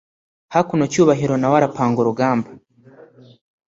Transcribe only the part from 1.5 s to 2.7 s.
arapanga urugamba